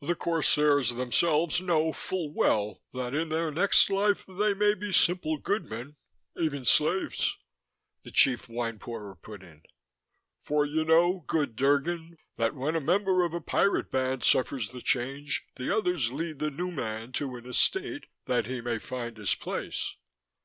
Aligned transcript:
"The 0.00 0.16
corsairs 0.16 0.96
themselves 0.96 1.60
know 1.60 1.92
full 1.92 2.32
well 2.32 2.82
that 2.92 3.14
in 3.14 3.28
their 3.28 3.52
next 3.52 3.88
life 3.88 4.26
they 4.26 4.52
may 4.52 4.74
be 4.74 4.90
simple 4.90 5.38
goodmen 5.38 5.94
even 6.36 6.64
slaves," 6.64 7.38
the 8.02 8.10
Chief 8.10 8.48
Wine 8.48 8.80
Pourer 8.80 9.14
put 9.14 9.44
in. 9.44 9.62
"For 10.42 10.66
you 10.66 10.84
know, 10.84 11.22
good 11.28 11.54
Drgon, 11.54 12.16
that 12.36 12.56
when 12.56 12.74
a 12.74 12.80
member 12.80 13.24
of 13.24 13.32
a 13.32 13.40
pirate 13.40 13.92
band 13.92 14.24
suffers 14.24 14.70
the 14.72 14.82
Change 14.82 15.44
the 15.54 15.72
others 15.72 16.10
lead 16.10 16.40
the 16.40 16.50
newman 16.50 17.12
to 17.12 17.36
an 17.36 17.46
Estate, 17.46 18.06
that 18.26 18.46
he 18.46 18.60
may 18.60 18.80
find 18.80 19.16
his 19.16 19.36
place...." 19.36 19.94